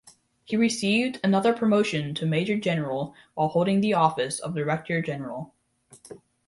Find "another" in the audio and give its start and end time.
1.23-1.53